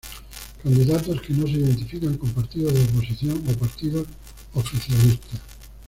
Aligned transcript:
Candidatos 0.63 1.21
que 1.21 1.31
no 1.33 1.45
se 1.45 1.51
identifican 1.59 2.17
con 2.17 2.31
partidos 2.31 2.73
de 2.73 2.83
oposición 2.85 3.39
o 3.47 3.51
partidos 3.53 4.07
oficialistas. 4.55 5.39